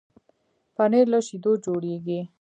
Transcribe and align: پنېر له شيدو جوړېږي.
پنېر 0.75 1.05
له 1.13 1.19
شيدو 1.27 1.51
جوړېږي. 1.65 2.19